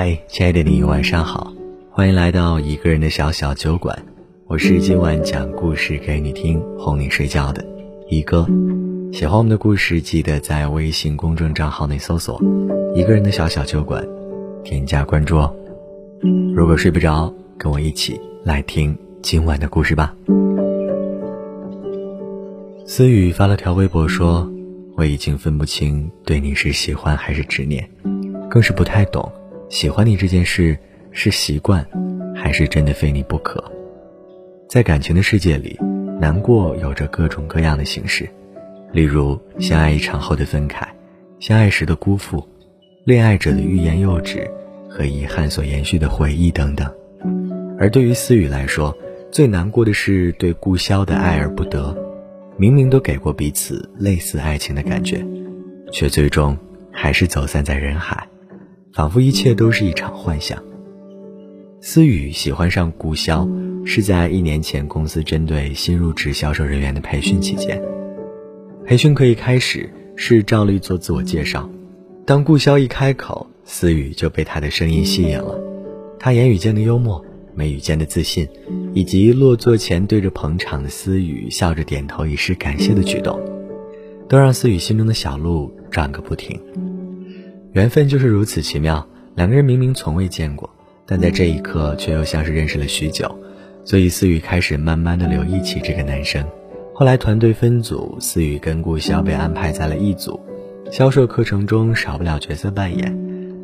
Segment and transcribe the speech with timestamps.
[0.00, 1.52] 嗨，亲爱的你，晚上好，
[1.90, 4.00] 欢迎来到一个人的小小酒馆。
[4.46, 7.66] 我是今晚讲故事给你听、哄你睡觉的
[8.08, 8.46] 一哥。
[9.12, 12.40] 喜欢我们的故事，记得在微信公众账号内搜索
[12.94, 14.06] “一个人的小小酒馆”，
[14.62, 15.52] 添加关注哦。
[16.54, 20.14] 如果睡不着，跟我一起来听今晚的故事吧。
[22.86, 24.48] 思雨发了条微博说
[24.94, 27.90] ：“我已经分不清对你是喜欢还是执念，
[28.48, 29.28] 更是不太懂。”
[29.68, 30.78] 喜欢你这件事
[31.10, 31.86] 是习惯，
[32.34, 33.62] 还是真的非你不可？
[34.66, 35.78] 在感情的世界里，
[36.18, 38.26] 难过有着各种各样的形式，
[38.92, 40.88] 例如相爱一场后的分开，
[41.38, 42.42] 相爱时的辜负，
[43.04, 44.50] 恋爱者的欲言又止
[44.88, 46.90] 和遗憾所延续的回忆等等。
[47.78, 48.96] 而对于思雨来说，
[49.30, 51.94] 最难过的是对顾潇的爱而不得，
[52.56, 55.22] 明明都给过彼此类似爱情的感觉，
[55.92, 56.56] 却最终
[56.90, 58.26] 还是走散在人海。
[58.92, 60.62] 仿佛一切都是一场幻想。
[61.80, 63.48] 思雨喜欢上顾潇，
[63.86, 67.80] 是在一年前公司针对新入职销售人员的培训期间。
[68.84, 71.68] 培训课一开始是照例做自我介绍，
[72.26, 75.60] 当顾潇一开口，思雨就被他的声音吸引了。
[76.18, 78.48] 他言语间的幽默，眉宇间的自信，
[78.94, 83.38] 以及落座前对着捧场的思雨笑着点头以示感谢的举动，
[84.28, 86.60] 都让思雨心中的小鹿转个不停。
[87.72, 90.68] 缘分就是如此奇妙，两个人明明从未见过，
[91.06, 93.30] 但在这一刻却又像是认识了许久，
[93.84, 96.44] 所以思雨开始慢慢的留意起这个男生。
[96.94, 100.40] 后来团队分组，思雨跟顾潇被安排在了一组，
[100.90, 103.14] 销售课程中少不了角色扮演。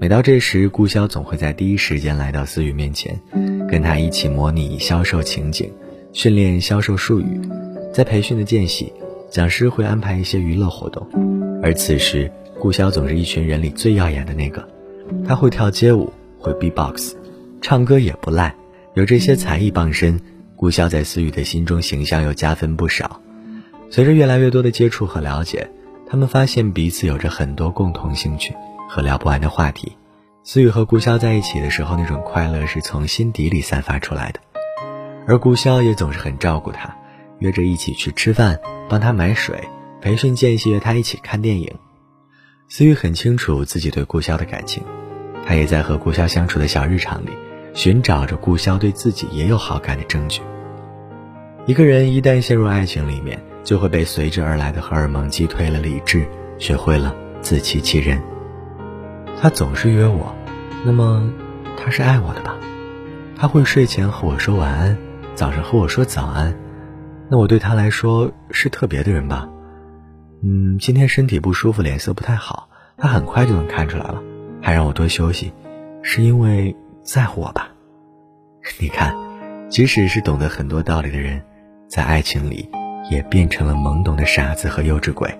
[0.00, 3.20] 每到这时，顾潇总会在第一时间来到思雨面前，
[3.68, 5.70] 跟他一起模拟销售情景，
[6.12, 7.38] 训练销售术语。
[7.92, 8.92] 在培训的间隙，
[9.30, 11.06] 讲师会安排一些娱乐活动，
[11.62, 12.32] 而此时。
[12.60, 14.68] 顾潇总是一群人里最耀眼的那个，
[15.26, 17.16] 他会跳街舞，会 B-box，
[17.62, 18.54] 唱歌也不赖。
[18.92, 20.20] 有这些才艺傍身，
[20.56, 23.20] 顾潇在思雨的心中形象又加分不少。
[23.90, 25.70] 随着越来越多的接触和了解，
[26.06, 28.54] 他们发现彼此有着很多共同兴趣
[28.88, 29.96] 和聊不完的话题。
[30.44, 34.40] 思雨和顾潇在一起的时候，那种快乐是从心底里散发出来的，
[35.26, 36.94] 而顾潇也总是很照顾他，
[37.38, 39.58] 约着一起去吃饭，帮他买水，
[40.02, 41.72] 培训间隙约他一起看电影。
[42.72, 44.84] 思雨很清楚自己对顾潇的感情，
[45.44, 47.30] 他也在和顾潇相处的小日常里，
[47.74, 50.40] 寻找着顾潇对自己也有好感的证据。
[51.66, 56.24] 一个人一旦陷入爱情里面，就会被随之而来的荷尔蒙击退了理智，
[56.58, 58.22] 学会了自欺欺人。
[59.42, 60.32] 他总是约我，
[60.84, 61.28] 那么
[61.76, 62.54] 他是爱我的吧？
[63.36, 64.96] 他会睡前和我说晚安，
[65.34, 66.56] 早上和我说早安，
[67.28, 69.48] 那我对他来说是特别的人吧？
[70.42, 74.22] 嗯，今天身体不舒服，脸色不太好，他很快就能看出来了，
[74.62, 75.52] 还让我多休息，
[76.00, 77.68] 是因为在乎我吧？
[78.80, 79.14] 你看，
[79.68, 81.42] 即使是懂得很多道理的人，
[81.88, 82.66] 在爱情里
[83.10, 85.30] 也变成了懵懂的傻子和幼稚鬼。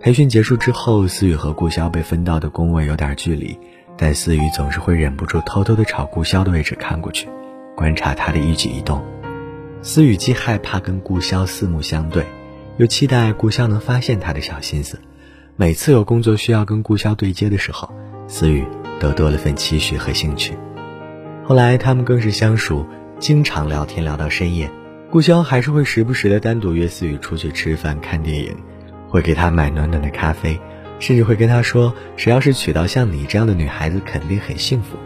[0.00, 3.58] 培训结束之后，思雨和顾潇被分到的工位有点距离，
[3.96, 7.28] 但思雨总是会忍不住偷偷的朝顾潇的位置看过去，
[7.74, 9.04] 观察他的一举一动。
[9.82, 12.24] 思雨既害怕跟顾潇四目相对。
[12.78, 15.00] 又期待顾潇能发现他的小心思，
[15.56, 17.92] 每次有工作需要跟顾潇对接的时候，
[18.28, 18.64] 思雨
[19.00, 20.56] 都多了份期许和兴趣。
[21.44, 22.86] 后来他们更是相熟，
[23.18, 24.70] 经常聊天聊到深夜。
[25.10, 28.54] 顾潇还是会时不时的单独约思雨出去吃饭、看电影，
[29.08, 30.60] 会给他买暖暖的咖啡，
[31.00, 34.96] 甚至会跟他说：“谁要是娶到像你这样的女孩子，肯定很幸福。”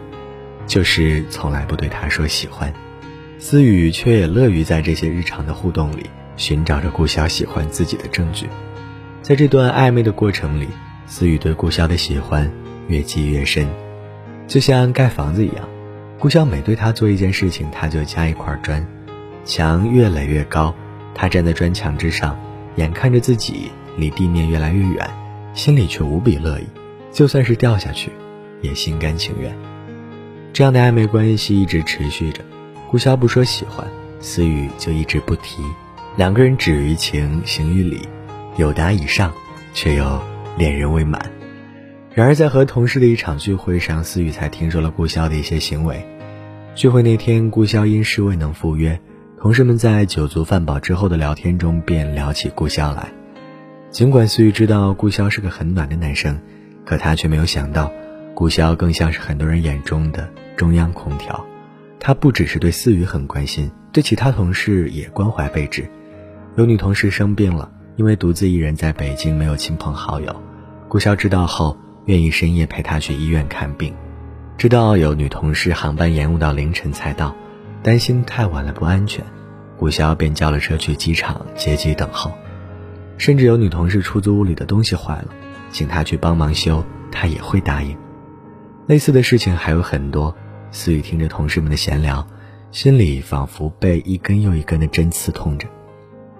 [0.67, 2.71] 就是从来不对他说喜欢，
[3.39, 6.05] 思雨却也乐于在这些日常的互动里。
[6.35, 8.47] 寻找着顾潇喜欢自己的证据，
[9.21, 10.67] 在这段暧昧的过程里，
[11.05, 12.51] 思雨对顾潇的喜欢
[12.87, 13.67] 越积越深，
[14.47, 15.67] 就像盖房子一样。
[16.19, 18.85] 顾潇每对他做一件事情，他就加一块砖，
[19.45, 20.73] 墙越垒越高，
[21.13, 22.37] 他站在砖墙之上，
[22.77, 25.09] 眼看着自己离地面越来越远，
[25.53, 26.65] 心里却无比乐意，
[27.11, 28.09] 就算是掉下去，
[28.61, 29.53] 也心甘情愿。
[30.53, 32.41] 这样的暧昧关系一直持续着，
[32.89, 33.85] 顾潇不说喜欢，
[34.19, 35.61] 思雨就一直不提。
[36.15, 38.07] 两个人止于情，行于理，
[38.55, 39.33] 有达以上，
[39.73, 40.21] 却又
[40.55, 41.19] 恋人未满。
[42.13, 46.05] 然而，在和同事的一场聚会上，思雨才听说了顾潇的一些行为。
[46.75, 48.99] 聚会那天，顾潇因事未能赴约，
[49.39, 53.11] 同事们在酒足饭饱之后的聊天中便聊起顾潇来。
[53.89, 56.39] 尽管思雨知道顾潇是个很暖的男生，
[56.85, 57.91] 可她却没有想到，
[58.35, 61.43] 顾潇更像是很多人眼中的中央空调。
[61.99, 65.89] 他不只是对思雨很关心，对其他同事也关怀备至。
[66.55, 70.39] 有女同事生病了，因为独自一人在北京，没有亲朋好友。
[70.87, 73.91] 顾潇知道后，愿意深夜陪她去医院看病。
[74.55, 77.35] 知道有女同事航班延误到凌晨才到，
[77.81, 79.25] 担心太晚了不安全，
[79.79, 82.31] 顾潇便叫了车去机场接机等候。
[83.17, 85.29] 甚至有女同事出租屋里的东西坏了，
[85.71, 87.97] 请他去帮忙修，他也会答应。
[88.85, 90.35] 类似的事情还有很多。
[90.69, 92.27] 思雨听着同事们的闲聊，
[92.69, 95.67] 心里仿佛被一根又一根的针刺痛着。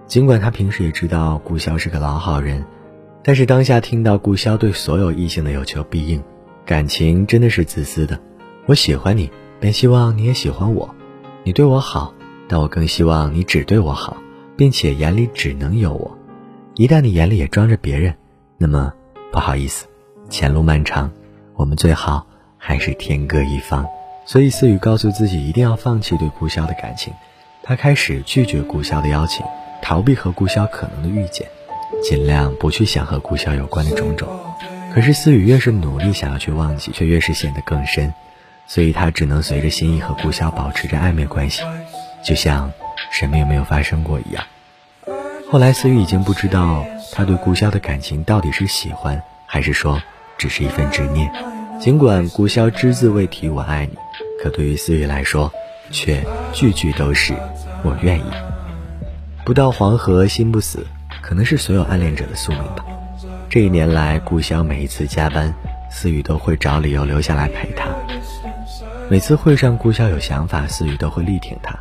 [0.07, 2.65] 尽管他平时也知道顾潇是个老好人，
[3.23, 6.21] 但是当下听到顾潇对所有异性的有求必应，
[6.65, 8.19] 感情真的是自私的。
[8.65, 9.29] 我喜欢你，
[9.59, 10.93] 便希望你也喜欢我。
[11.43, 12.13] 你对我好，
[12.47, 14.17] 但我更希望你只对我好，
[14.55, 16.17] 并且眼里只能有我。
[16.75, 18.15] 一旦你眼里也装着别人，
[18.57, 18.93] 那么
[19.31, 19.87] 不好意思，
[20.29, 21.11] 前路漫长，
[21.55, 22.25] 我们最好
[22.57, 23.85] 还是天各一方。
[24.25, 27.13] 所以思雨告诉自己一定要放弃对顾潇的感情，
[27.61, 29.45] 他开始拒绝顾潇的邀请，
[29.83, 31.45] 逃避和顾潇可能的遇见，
[32.01, 34.29] 尽量不去想和顾潇有关的种种。
[34.95, 38.13] 可是思雨越是努力想要去忘记，却越是陷得更深，
[38.65, 41.63] 所以他只能随着心意和顾潇保持着暧昧关系，
[42.23, 42.71] 就像
[43.11, 44.45] 什么也没有发生过一样。
[45.51, 50.01] 后来，思雨已经不知道他对顾潇的感情到底是喜欢，还是说
[50.37, 51.29] 只是一份执念。
[51.79, 53.97] 尽管顾潇只字未提“我爱你”，
[54.41, 55.51] 可对于思雨来说，
[55.91, 57.33] 却句句都是
[57.83, 58.23] “我愿意”。
[59.45, 60.87] 不到黄河心不死，
[61.21, 62.85] 可能是所有暗恋者的宿命吧。
[63.49, 65.53] 这一年来，顾潇每一次加班，
[65.91, 67.89] 思雨都会找理由留下来陪他。
[69.09, 71.77] 每次会上顾潇有想法，思雨都会力挺他。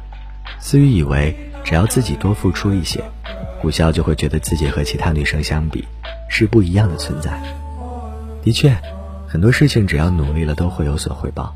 [0.59, 3.01] 思雨以为，只要自己多付出一些。
[3.61, 5.87] 顾潇就会觉得自己和其他女生相比
[6.29, 7.41] 是不一样的存在。
[8.43, 8.77] 的确，
[9.29, 11.55] 很多事情只要努力了都会有所回报，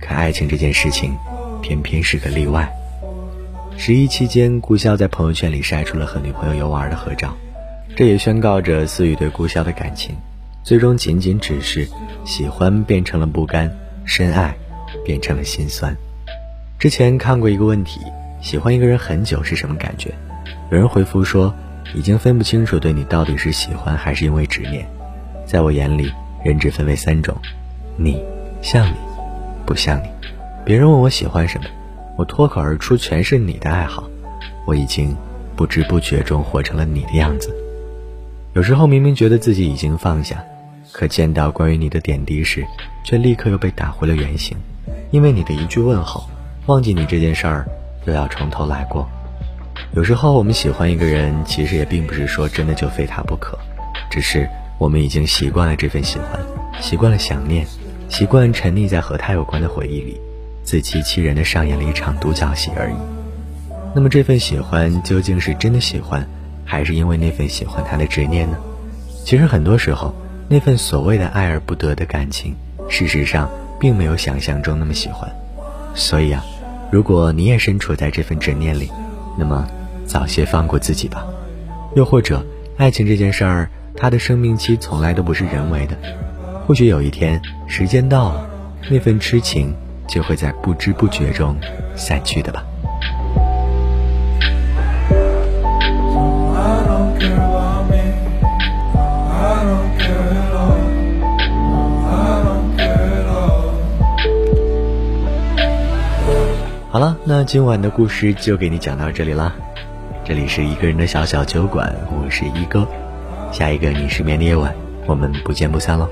[0.00, 1.14] 可爱情这件事情
[1.60, 2.72] 偏偏是个例外。
[3.84, 7.34] 十一期间，顾潇在朋友圈里晒出了和女朋友游玩的合照，
[7.96, 10.14] 这也宣告着思雨对顾潇的感情，
[10.62, 11.88] 最终仅仅只是
[12.24, 13.68] 喜欢变成了不甘，
[14.04, 14.54] 深爱
[15.04, 15.92] 变成了心酸。
[16.78, 17.98] 之前看过一个问题：
[18.40, 20.14] 喜欢一个人很久是什么感觉？
[20.70, 21.52] 有人回复说，
[21.92, 24.86] 已经分不清楚对你到底是喜欢还是因为执念。
[25.44, 26.08] 在我眼里，
[26.44, 27.36] 人只分为三种：
[27.96, 28.22] 你
[28.62, 28.94] 像你，
[29.66, 30.06] 不像你。
[30.64, 31.64] 别人问我喜欢什么，
[32.16, 34.04] 我脱口而出全是你的爱好。
[34.66, 35.16] 我已经
[35.56, 37.54] 不知不觉中活成了你的样子。
[38.54, 40.42] 有时候明明觉得自己已经放下，
[40.92, 42.64] 可见到关于你的点滴时，
[43.04, 44.56] 却立刻又被打回了原形。
[45.10, 46.24] 因为你的一句问候，
[46.66, 47.66] 忘记你这件事儿，
[48.06, 49.08] 又要从头来过。
[49.94, 53.58] 有时候我们喜欢一个人，其实也并不是说真的就非他不可，
[54.10, 54.48] 只是
[54.78, 56.40] 我们已经习惯了这份喜欢，
[56.80, 57.66] 习惯了想念，
[58.08, 60.20] 习惯沉溺在和他有关的回忆里，
[60.62, 62.94] 自欺欺人的上演了一场独角戏而已。
[63.94, 66.26] 那么这份喜欢究竟是真的喜欢，
[66.64, 68.56] 还是因为那份喜欢他的执念呢？
[69.24, 70.14] 其实很多时候，
[70.48, 72.54] 那份所谓的爱而不得的感情，
[72.88, 75.30] 事实上并没有想象中那么喜欢。
[75.94, 76.44] 所以啊，
[76.90, 78.90] 如果你也身处在这份执念里，
[79.38, 79.68] 那么。
[80.04, 81.24] 早些放过自己吧，
[81.94, 82.44] 又或者，
[82.76, 85.96] 爱情这件事儿，它的生命期从来都不是人为的。
[86.66, 88.46] 或许有一天，时间到了，
[88.90, 89.72] 那份痴情
[90.12, 91.56] 就会在不知不觉中
[91.96, 92.62] 散去的吧。
[106.90, 109.50] 好了，那今晚的故事就给你讲到这里啦。
[110.22, 112.86] 这里是一个人的小小酒馆，我是一哥。
[113.50, 114.74] 下一个你失眠的夜晚，
[115.06, 116.06] 我们不见不散喽。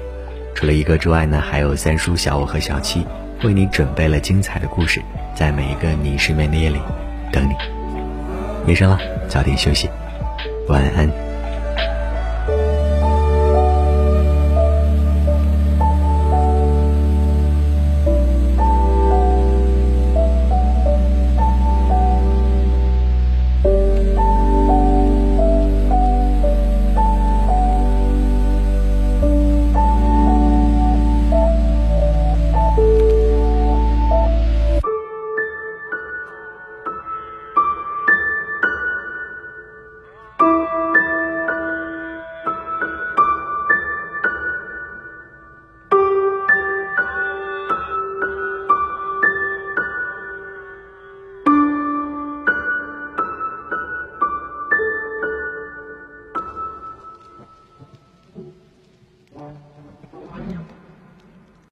[0.55, 3.07] 除了一哥之外呢，还有三叔、小五和小七
[3.43, 5.01] 为你准备了精彩的故事，
[5.35, 6.79] 在每一个你失眠的夜里
[7.33, 7.55] 等你。
[8.67, 9.89] 夜深了，早点休息，
[10.69, 11.30] 晚安。